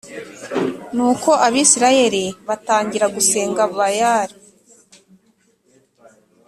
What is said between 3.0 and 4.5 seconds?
gusenga Bayali